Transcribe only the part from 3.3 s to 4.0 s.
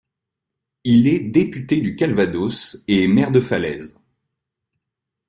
de Falaise.